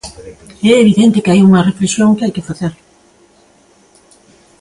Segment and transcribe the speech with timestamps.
[0.73, 2.73] É evidente que hai unha reflexión que hai que facer.